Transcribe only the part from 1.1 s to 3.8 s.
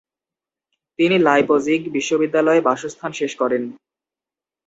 Leipzig বিশ্ববিদ্যালয়ে বাসস্থান শেষ করেন।